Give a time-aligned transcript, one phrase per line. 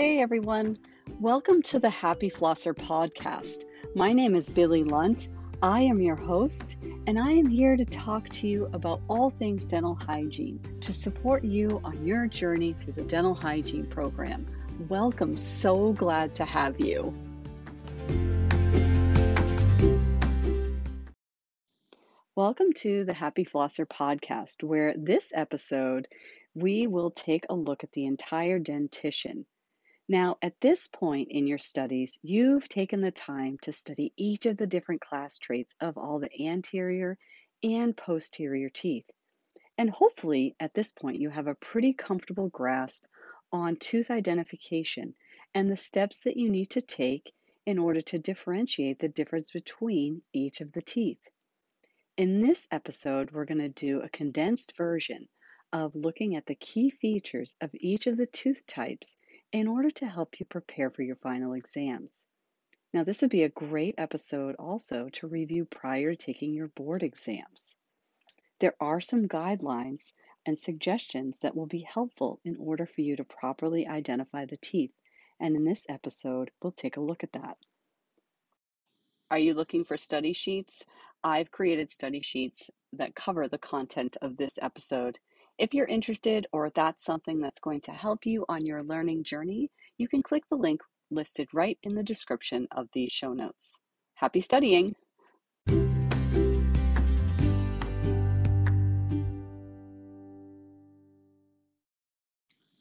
[0.00, 0.78] Hey everyone,
[1.20, 3.64] welcome to the Happy Flosser podcast.
[3.94, 5.28] My name is Billie Lunt.
[5.60, 6.76] I am your host,
[7.06, 11.44] and I am here to talk to you about all things dental hygiene to support
[11.44, 14.46] you on your journey through the dental hygiene program.
[14.88, 17.14] Welcome, so glad to have you.
[22.34, 26.08] Welcome to the Happy Flosser podcast, where this episode
[26.54, 29.44] we will take a look at the entire dentition
[30.10, 34.56] now, at this point in your studies, you've taken the time to study each of
[34.56, 37.16] the different class traits of all the anterior
[37.62, 39.08] and posterior teeth.
[39.78, 43.04] And hopefully, at this point, you have a pretty comfortable grasp
[43.52, 45.14] on tooth identification
[45.54, 47.32] and the steps that you need to take
[47.64, 51.22] in order to differentiate the difference between each of the teeth.
[52.16, 55.28] In this episode, we're going to do a condensed version
[55.72, 59.16] of looking at the key features of each of the tooth types
[59.52, 62.22] in order to help you prepare for your final exams.
[62.92, 67.02] Now, this would be a great episode also to review prior to taking your board
[67.02, 67.74] exams.
[68.60, 70.12] There are some guidelines
[70.46, 74.92] and suggestions that will be helpful in order for you to properly identify the teeth,
[75.38, 77.56] and in this episode, we'll take a look at that.
[79.30, 80.82] Are you looking for study sheets?
[81.22, 85.18] I've created study sheets that cover the content of this episode
[85.60, 89.70] if you're interested or that's something that's going to help you on your learning journey,
[89.98, 90.80] you can click the link
[91.10, 93.74] listed right in the description of these show notes.
[94.14, 94.96] Happy studying!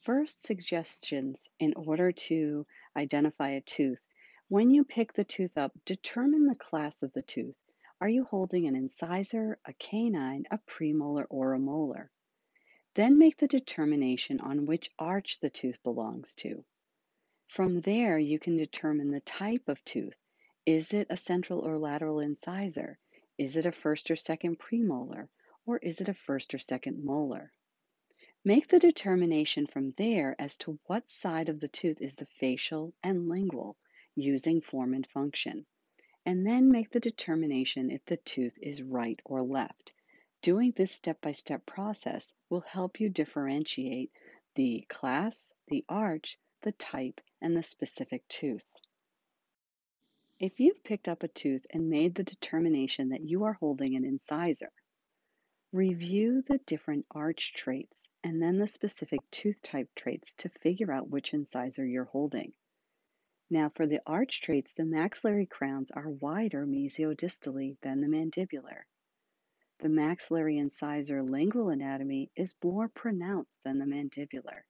[0.02, 4.00] First, suggestions in order to identify a tooth.
[4.48, 7.58] When you pick the tooth up, determine the class of the tooth.
[8.00, 12.10] Are you holding an incisor, a canine, a premolar, or a molar?
[12.96, 16.66] Then make the determination on which arch the tooth belongs to.
[17.48, 20.18] From there, you can determine the type of tooth.
[20.66, 23.00] Is it a central or lateral incisor?
[23.38, 25.30] Is it a first or second premolar?
[25.66, 27.54] Or is it a first or second molar?
[28.44, 32.94] Make the determination from there as to what side of the tooth is the facial
[33.04, 33.78] and lingual
[34.16, 35.66] using form and function.
[36.26, 39.94] And then make the determination if the tooth is right or left.
[40.42, 44.12] Doing this step-by-step process will help you differentiate
[44.56, 48.66] the class, the arch, the type, and the specific tooth.
[50.40, 54.06] If you've picked up a tooth and made the determination that you are holding an
[54.06, 54.72] incisor,
[55.74, 61.10] review the different arch traits and then the specific tooth type traits to figure out
[61.10, 62.54] which incisor you're holding.
[63.50, 68.84] Now, for the arch traits, the maxillary crowns are wider mesiodistally than the mandibular.
[69.82, 74.66] The maxillary incisor lingual anatomy is more pronounced than the mandibular.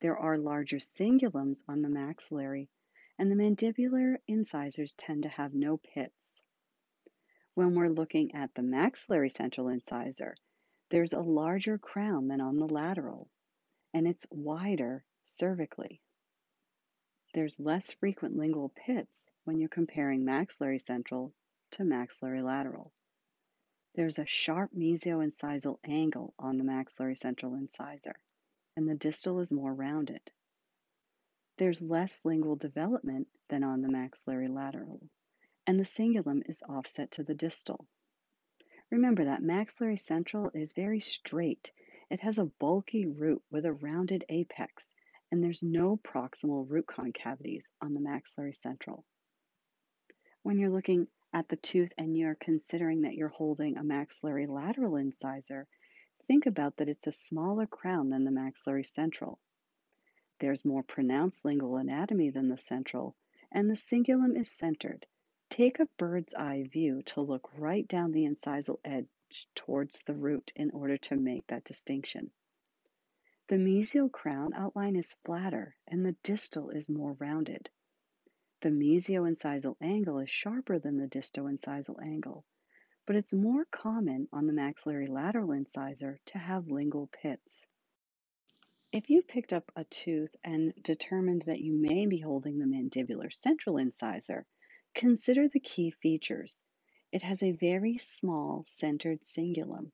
[0.00, 2.68] There are larger cingulums on the maxillary,
[3.18, 6.14] and the mandibular incisors tend to have no pits.
[7.54, 10.36] When we're looking at the maxillary central incisor,
[10.90, 13.28] there's a larger crown than on the lateral,
[13.92, 16.00] and it's wider cervically.
[17.34, 21.34] There's less frequent lingual pits when you're comparing maxillary central
[21.72, 22.92] to maxillary lateral.
[23.94, 28.14] There's a sharp mesioincisal angle on the maxillary central incisor,
[28.76, 30.30] and the distal is more rounded.
[31.58, 35.10] There's less lingual development than on the maxillary lateral,
[35.66, 37.86] and the cingulum is offset to the distal.
[38.90, 41.70] Remember that maxillary central is very straight.
[42.10, 44.92] It has a bulky root with a rounded apex,
[45.30, 49.04] and there's no proximal root concavities on the maxillary central.
[50.42, 54.96] When you're looking at the tooth and you're considering that you're holding a maxillary lateral
[54.96, 55.66] incisor,
[56.26, 59.38] think about that it's a smaller crown than the maxillary central.
[60.40, 63.14] There's more pronounced lingual anatomy than the central,
[63.52, 65.06] and the cingulum is centered.
[65.50, 69.08] Take a bird's eye view to look right down the incisal edge
[69.54, 72.30] towards the root in order to make that distinction.
[73.48, 77.68] The mesial crown outline is flatter and the distal is more rounded.
[78.62, 82.44] The mesioincisal angle is sharper than the distoincisal angle,
[83.06, 87.66] but it's more common on the maxillary lateral incisor to have lingual pits.
[88.92, 93.32] If you picked up a tooth and determined that you may be holding the mandibular
[93.32, 94.46] central incisor,
[94.94, 96.62] consider the key features.
[97.12, 99.90] It has a very small centered cingulum.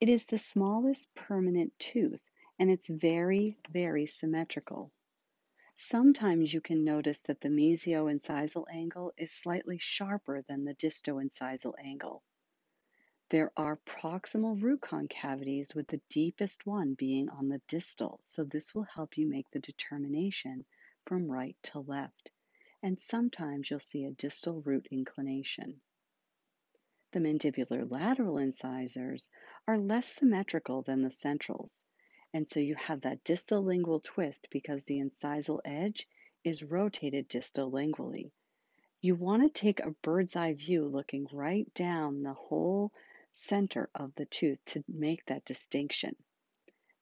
[0.00, 2.22] It is the smallest permanent tooth
[2.58, 4.92] and it's very, very symmetrical.
[5.80, 12.24] Sometimes you can notice that the mesioincisal angle is slightly sharper than the distoincisal angle.
[13.28, 18.74] There are proximal root concavities with the deepest one being on the distal, so this
[18.74, 20.64] will help you make the determination
[21.06, 22.32] from right to left,
[22.82, 25.80] and sometimes you'll see a distal root inclination.
[27.12, 29.30] The mandibular lateral incisors
[29.68, 31.84] are less symmetrical than the centrals,
[32.34, 36.06] and so you have that distal lingual twist because the incisal edge
[36.44, 38.30] is rotated distal lingually.
[39.00, 42.92] You want to take a bird's eye view looking right down the whole
[43.32, 46.16] center of the tooth to make that distinction.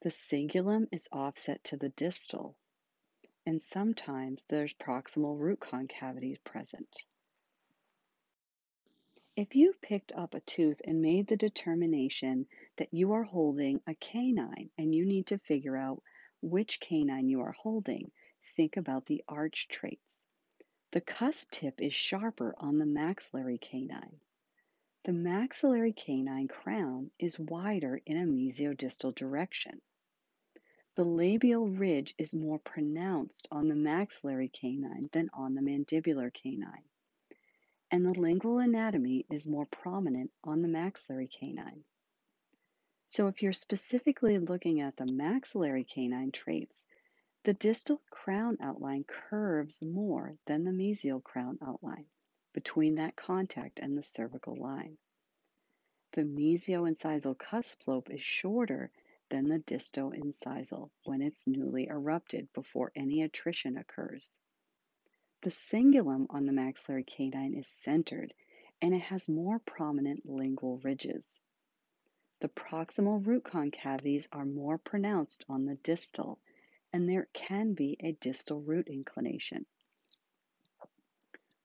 [0.02, 2.54] The cingulum is offset to the distal,
[3.46, 6.88] and sometimes there's proximal root concavities present.
[9.36, 12.46] If you've picked up a tooth and made the determination
[12.78, 16.02] that you are holding a canine and you need to figure out
[16.40, 18.12] which canine you are holding,
[18.56, 20.24] think about the arch traits.
[20.92, 24.20] The cusp tip is sharper on the maxillary canine.
[25.04, 29.82] The maxillary canine crown is wider in a mesiodistal direction.
[30.94, 36.84] The labial ridge is more pronounced on the maxillary canine than on the mandibular canine
[37.90, 41.84] and the lingual anatomy is more prominent on the maxillary canine.
[43.08, 46.82] So if you're specifically looking at the maxillary canine traits,
[47.44, 52.06] the distal crown outline curves more than the mesial crown outline
[52.52, 54.98] between that contact and the cervical line.
[56.12, 58.90] The mesio-incisal cusp slope is shorter
[59.28, 64.30] than the disto-incisal when it's newly erupted before any attrition occurs.
[65.46, 68.34] The cingulum on the maxillary canine is centered
[68.82, 71.38] and it has more prominent lingual ridges.
[72.40, 76.40] The proximal root concavities are more pronounced on the distal,
[76.92, 79.66] and there can be a distal root inclination.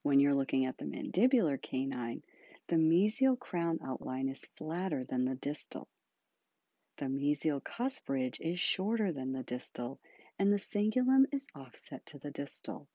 [0.03, 2.21] When you're looking at the mandibular canine,
[2.67, 5.87] the mesial crown outline is flatter than the distal.
[6.97, 9.99] The mesial cusp ridge is shorter than the distal,
[10.37, 12.87] and the cingulum is offset to the distal.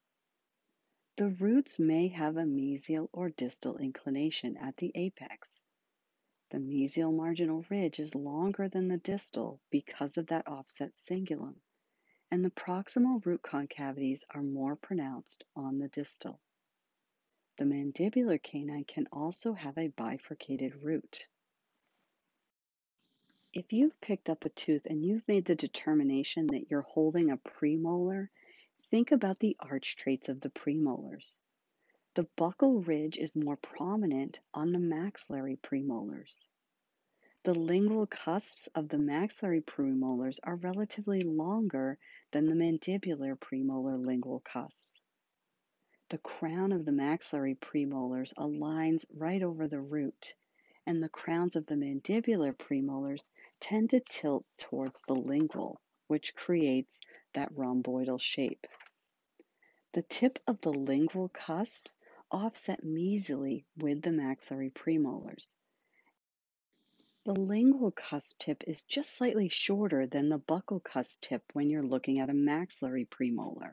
[1.16, 5.62] The roots may have a mesial or distal inclination at the apex.
[6.50, 11.56] The mesial marginal ridge is longer than the distal because of that offset cingulum,
[12.30, 16.38] and the proximal root concavities are more pronounced on the distal.
[17.56, 21.26] The mandibular canine can also have a bifurcated root.
[23.54, 27.38] If you've picked up a tooth and you've made the determination that you're holding a
[27.38, 28.28] premolar
[28.88, 31.38] Think about the arch traits of the premolars.
[32.14, 36.38] The buccal ridge is more prominent on the maxillary premolars.
[37.42, 41.98] The lingual cusps of the maxillary premolars are relatively longer
[42.30, 44.94] than the mandibular premolar lingual cusps.
[46.08, 50.34] The crown of the maxillary premolars aligns right over the root,
[50.86, 53.24] and the crowns of the mandibular premolars
[53.58, 57.00] tend to tilt towards the lingual, which creates
[57.36, 58.66] that rhomboidal shape.
[59.92, 61.94] The tip of the lingual cusps
[62.30, 65.52] offset mesially with the maxillary premolars.
[67.26, 71.82] The lingual cusp tip is just slightly shorter than the buccal cusp tip when you're
[71.82, 73.72] looking at a maxillary premolar.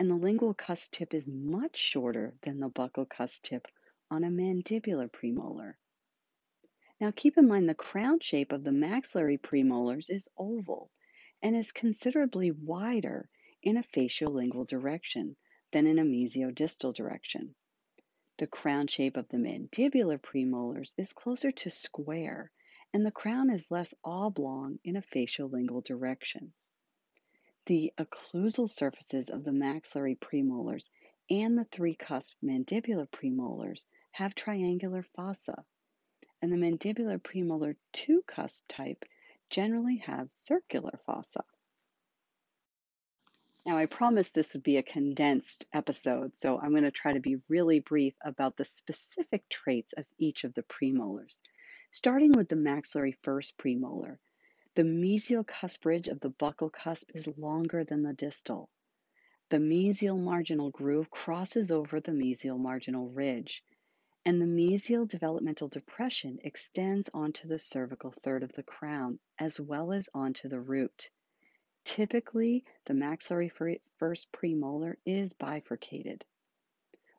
[0.00, 3.68] And the lingual cusp tip is much shorter than the buccal cusp tip
[4.10, 5.74] on a mandibular premolar.
[7.00, 10.90] Now keep in mind the crown shape of the maxillary premolars is oval
[11.42, 13.28] and is considerably wider
[13.62, 15.36] in a facial-lingual direction
[15.72, 17.54] than in a mesiodistal direction.
[18.38, 22.50] The crown shape of the mandibular premolars is closer to square,
[22.92, 26.52] and the crown is less oblong in a facial-lingual direction.
[27.66, 30.88] The occlusal surfaces of the maxillary premolars
[31.30, 35.64] and the three cusp mandibular premolars have triangular fossa,
[36.42, 39.04] and the mandibular premolar two cusp type
[39.50, 41.44] generally have circular fossa.
[43.66, 47.20] Now, I promised this would be a condensed episode, so I'm going to try to
[47.20, 51.40] be really brief about the specific traits of each of the premolars.
[51.92, 54.18] Starting with the maxillary first premolar,
[54.76, 58.70] the mesial cusp ridge of the buccal cusp is longer than the distal.
[59.50, 63.62] The mesial marginal groove crosses over the mesial marginal ridge,
[64.24, 69.92] and the mesial developmental depression extends onto the cervical third of the crown as well
[69.92, 71.10] as onto the root.
[71.84, 73.50] Typically, the maxillary
[73.98, 76.24] first premolar is bifurcated.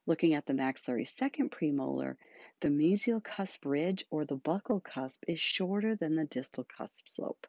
[0.06, 2.18] Looking at the maxillary second premolar,
[2.60, 7.48] the mesial cusp ridge or the buccal cusp is shorter than the distal cusp slope.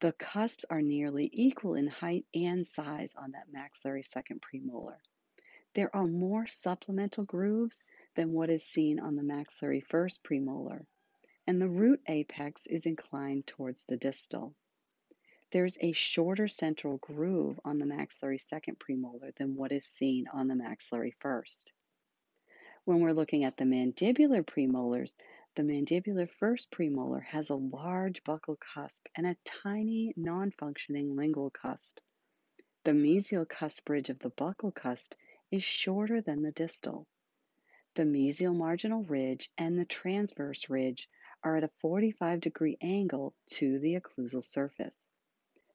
[0.00, 4.98] The cusps are nearly equal in height and size on that maxillary second premolar.
[5.74, 7.82] There are more supplemental grooves
[8.14, 10.86] than what is seen on the maxillary first premolar,
[11.46, 14.54] and the root apex is inclined towards the distal.
[15.52, 20.48] There's a shorter central groove on the maxillary second premolar than what is seen on
[20.48, 21.72] the maxillary first.
[22.84, 25.14] When we're looking at the mandibular premolars,
[25.54, 31.98] the mandibular first premolar has a large buccal cusp and a tiny non-functioning lingual cusp.
[32.84, 35.14] The mesial cusp ridge of the buccal cusp
[35.50, 37.06] is shorter than the distal.
[37.94, 41.10] The mesial marginal ridge and the transverse ridge
[41.44, 44.96] are at a 45 degree angle to the occlusal surface.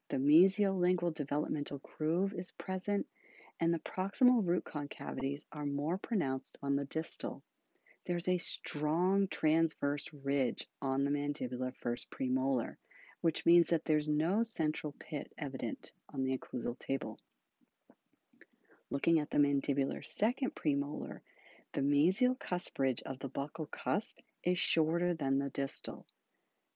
[0.08, 3.06] The mesial lingual developmental groove is present
[3.60, 7.44] and the proximal root concavities are more pronounced on the distal.
[8.04, 12.78] There's a strong transverse ridge on the mandibular first premolar,
[13.20, 17.20] which means that there's no central pit evident on the occlusal table.
[18.90, 21.20] Looking at the mandibular second premolar,
[21.72, 26.06] the mesial cusp ridge of the buccal cusp is shorter than the distal.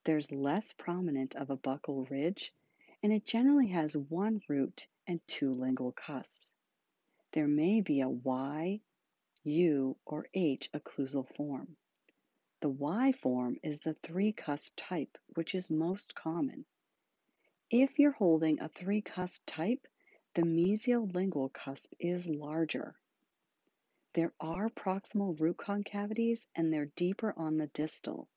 [0.05, 2.53] There's less prominent of a buccal ridge,
[3.03, 6.51] and it generally has one root and two lingual cusps.
[7.33, 8.81] There may be a Y,
[9.45, 11.77] U, or H occlusal form.
[12.61, 16.65] The Y form is the three cusp type, which is most common.
[17.71, 19.89] If you're holding a three cusp type,
[20.35, 22.95] the mesial lingual cusp is larger.
[24.15, 28.29] There are proximal root concavities and they're deeper on the distal.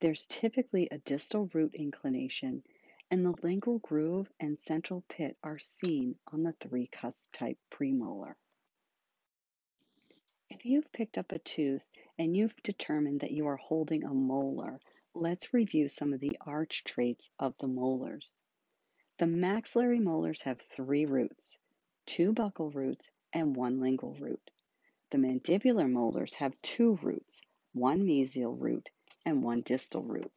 [0.00, 2.62] There's typically a distal root inclination
[3.10, 8.34] and the lingual groove and central pit are seen on the three cusp type premolar.
[10.50, 11.86] If you've picked up a tooth
[12.18, 14.78] and you've determined that you are holding a molar,
[15.14, 18.40] let's review some of the arch traits of the molars.
[19.18, 21.56] The maxillary molars have three roots,
[22.04, 24.50] two buccal roots and one lingual root.
[25.12, 27.42] The mandibular molars have two roots,
[27.74, 28.88] one mesial root
[29.26, 30.32] and one distal root.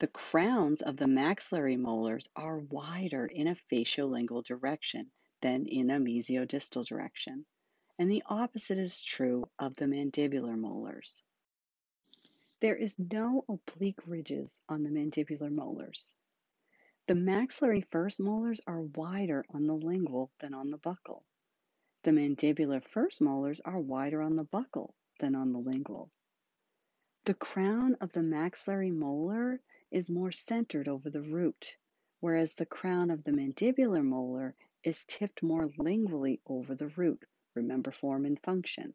[0.00, 6.00] The crowns of the maxillary molars are wider in a faciolingual direction than in a
[6.00, 7.46] mesiodistal direction
[8.00, 11.22] and the opposite is true of the mandibular molars.
[12.60, 16.10] There is no oblique ridges on the mandibular molars.
[17.06, 21.22] The maxillary first molars are wider on the lingual than on the buccal.
[22.02, 26.10] The mandibular first molars are wider on the buccal than on the lingual.
[27.26, 31.76] The crown of the maxillary molar is more centered over the root,
[32.20, 37.22] whereas the crown of the mandibular molar is tipped more lingually over the root,
[37.54, 38.94] Remember form and function.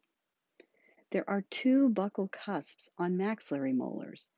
[1.10, 4.28] There are two buccal cusps on maxillary molars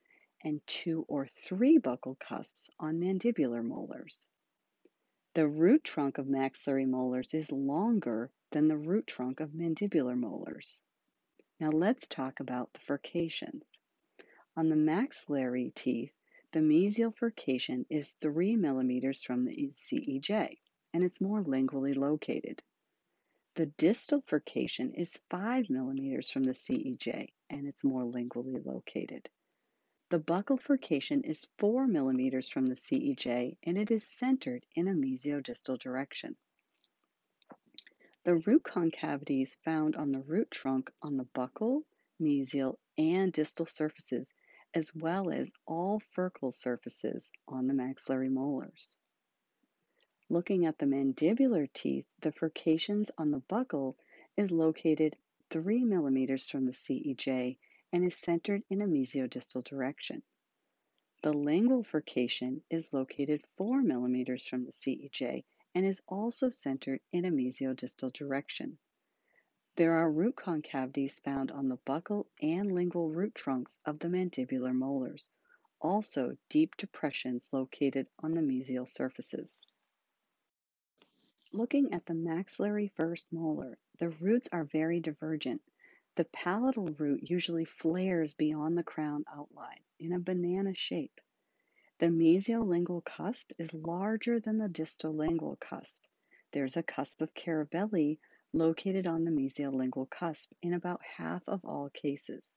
[0.43, 4.27] and two or three buccal cusps on mandibular molars.
[5.33, 10.81] The root trunk of maxillary molars is longer than the root trunk of mandibular molars.
[11.61, 13.77] Now let's talk about the furcations.
[14.57, 16.13] On the maxillary teeth,
[16.53, 20.59] the mesial furcation is 3 millimeters from the CEJ,
[20.95, 22.63] and it's more lingually located.
[23.59, 29.29] The distal furcation is 5 millimeters from the CEJ and it's more lingually located.
[30.11, 34.93] The buccal furcation is 4 millimeters from the CEJ and it is centered in a
[34.93, 36.37] mesiodistal direction.
[38.25, 41.85] The root concavities found on the root trunk on the buccal,
[42.21, 44.27] mesial, and distal surfaces,
[44.75, 48.97] as well as all furcal surfaces on the maxillary molars.
[50.29, 53.95] Looking at the mandibular teeth, the furcations on the buccal
[54.37, 55.17] is located
[55.51, 57.57] 3 millimeters from the CEJ
[57.93, 60.25] and is centered in a mesiodistal direction.
[61.23, 65.45] The lingual furcation is located 4 millimeters from the CEJ
[65.79, 68.77] and is also centered in a mesiodistal direction.
[69.77, 74.75] There are root concavities found on the buccal and lingual root trunks of the mandibular
[74.75, 75.31] molars,
[75.81, 79.61] also deep depressions located on the mesial surfaces.
[81.53, 85.63] Looking at the maxillary first molar, the roots are very divergent.
[86.17, 91.21] The palatal root usually flares beyond the crown outline in a banana shape.
[92.01, 96.05] The mesiolingual cusp is larger than the distal lingual cusp.
[96.53, 98.21] There's a cusp of Carabelli
[98.53, 102.57] located on the mesiolingual cusp in about half of all cases.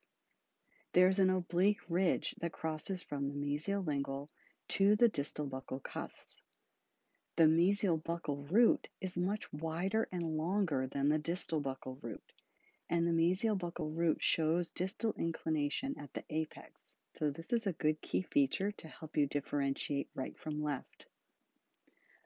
[0.94, 4.30] There's an oblique ridge that crosses from the mesiolingual
[4.68, 6.40] to the distal buccal cusps.
[7.36, 12.32] The mesial buccal root is much wider and longer than the distal buccal root,
[12.90, 16.91] and the mesial buccal root shows distal inclination at the apex.
[17.20, 21.06] So this is a good key feature to help you differentiate right from left.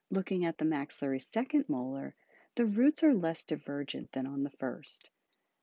[0.09, 2.15] Looking at the maxillary second molar,
[2.55, 5.09] the roots are less divergent than on the first.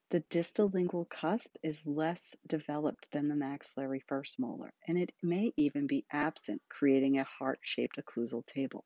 [0.09, 5.53] The distal lingual cusp is less developed than the maxillary first molar, and it may
[5.57, 8.85] even be absent, creating a heart-shaped occlusal table.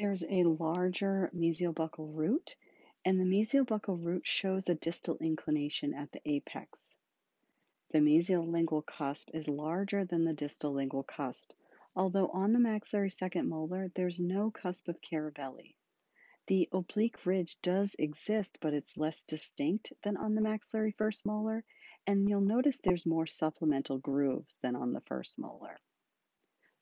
[0.00, 2.56] There's a larger mesiobuccal root,
[3.04, 6.96] and the mesiobuccal root shows a distal inclination at the apex.
[7.90, 11.52] The mesiolingual cusp is larger than the distal lingual cusp,
[11.96, 15.74] although on the maxillary second molar there's no cusp of Carabelli.
[16.48, 21.64] The oblique ridge does exist, but it's less distinct than on the maxillary first molar,
[22.06, 25.78] and you'll notice there's more supplemental grooves than on the first molar.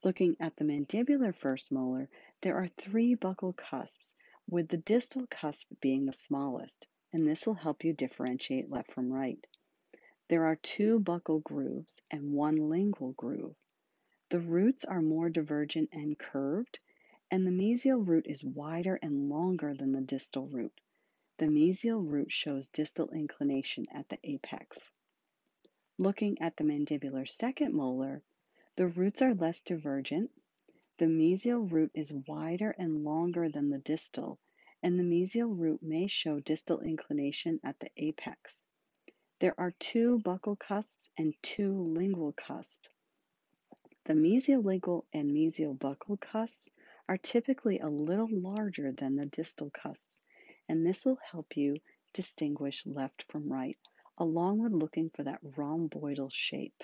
[0.03, 2.09] Looking at the mandibular first molar,
[2.43, 4.15] there are three buccal cusps,
[4.49, 9.13] with the distal cusp being the smallest, and this will help you differentiate left from
[9.13, 9.47] right.
[10.29, 13.55] There are two buccal grooves and one lingual groove.
[14.31, 16.81] The roots are more divergent and curved,
[17.31, 20.81] and the mesial root is wider and longer than the distal root.
[21.39, 24.91] The mesial root shows distal inclination at the apex.
[25.97, 28.25] Looking at the mandibular second molar,
[28.75, 30.33] the roots are less divergent.
[30.99, 34.41] The mesial root is wider and longer than the distal,
[34.83, 38.65] and the mesial root may show distal inclination at the apex.
[39.39, 42.89] There are two buccal cusps and two lingual cusps.
[44.07, 46.71] The mesiolingual and mesiobuccal cusps
[47.07, 50.23] are typically a little larger than the distal cusps,
[50.71, 51.77] and this will help you
[52.15, 53.77] distinguish left from right,
[54.17, 56.83] along with looking for that rhomboidal shape.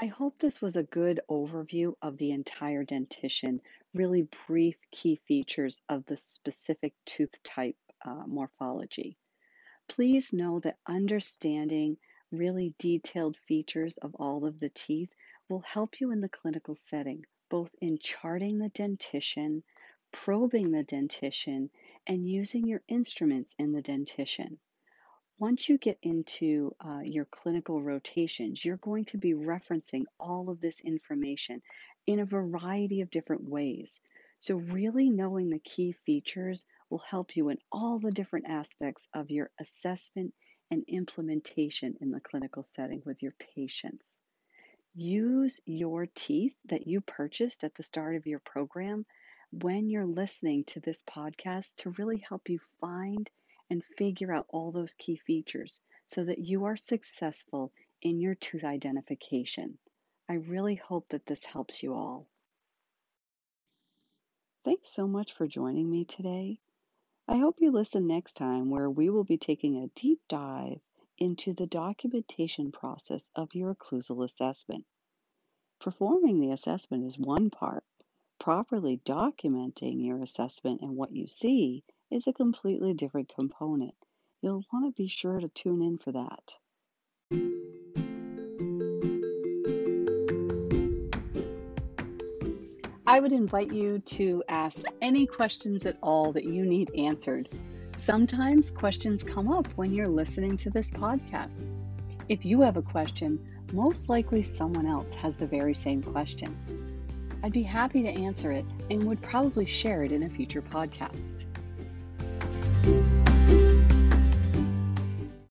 [0.00, 3.60] I hope this was a good overview of the entire dentition,
[3.92, 9.18] really brief key features of the specific tooth type uh, morphology.
[9.90, 11.98] Please know that understanding
[12.30, 15.10] really detailed features of all of the teeth
[15.48, 19.62] will help you in the clinical setting both in charting the dentition,
[20.12, 21.68] probing the dentition,
[22.06, 24.58] and using your instruments in the dentition.
[25.38, 30.60] Once you get into uh, your clinical rotations, you're going to be referencing all of
[30.60, 31.60] this information
[32.06, 33.98] in a variety of different ways.
[34.38, 39.30] So, really knowing the key features will help you in all the different aspects of
[39.30, 40.34] your assessment
[40.70, 44.04] and implementation in the clinical setting with your patients.
[44.94, 49.06] Use your teeth that you purchased at the start of your program
[49.52, 53.30] when you're listening to this podcast to really help you find
[53.70, 57.72] and figure out all those key features so that you are successful
[58.02, 59.78] in your tooth identification.
[60.28, 62.26] I really hope that this helps you all.
[64.64, 66.58] Thanks so much for joining me today.
[67.32, 70.80] I hope you listen next time where we will be taking a deep dive
[71.16, 74.84] into the documentation process of your occlusal assessment.
[75.80, 77.84] Performing the assessment is one part.
[78.40, 83.94] Properly documenting your assessment and what you see is a completely different component.
[84.42, 86.54] You'll want to be sure to tune in for that.
[93.10, 97.48] I would invite you to ask any questions at all that you need answered
[97.96, 101.72] Sometimes questions come up when you're listening to this podcast.
[102.28, 106.56] If you have a question, most likely someone else has the very same question.
[107.42, 111.46] I'd be happy to answer it and would probably share it in a future podcast.